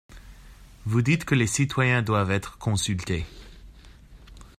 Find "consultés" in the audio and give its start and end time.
2.57-3.23